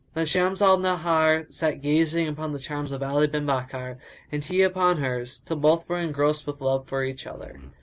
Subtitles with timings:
[0.15, 3.99] Then Shams al Nahar sat gazing upon the charms of Ali bin Bakkar
[4.31, 7.61] and he upon hers, till both were engrossed with love for each other.